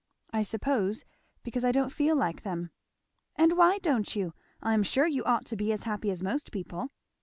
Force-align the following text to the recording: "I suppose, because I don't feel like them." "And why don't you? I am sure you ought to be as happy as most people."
"I 0.31 0.41
suppose, 0.41 1.05
because 1.43 1.63
I 1.63 1.71
don't 1.71 1.91
feel 1.91 2.15
like 2.15 2.41
them." 2.41 2.71
"And 3.35 3.55
why 3.55 3.77
don't 3.77 4.15
you? 4.15 4.33
I 4.59 4.73
am 4.73 4.81
sure 4.81 5.05
you 5.05 5.23
ought 5.25 5.45
to 5.45 5.55
be 5.55 5.71
as 5.71 5.83
happy 5.83 6.09
as 6.09 6.23
most 6.23 6.51
people." 6.51 6.89